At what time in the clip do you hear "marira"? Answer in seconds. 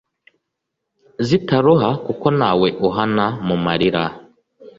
3.65-4.03